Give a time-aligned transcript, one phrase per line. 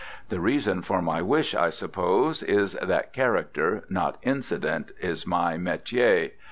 [0.29, 6.31] The reason for my wish, I suppose, is that character, not incident, is my metier.